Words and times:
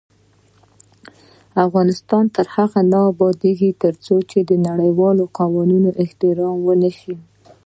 افغانستان 1.65 2.23
تر 2.35 2.45
هغو 2.55 2.81
نه 2.91 2.99
ابادیږي، 3.11 3.69
ترڅو 3.83 4.15
د 4.49 4.51
نړیوالو 4.67 5.23
قوانینو 5.39 5.89
احترام 6.03 6.57
ونشي. 6.65 7.15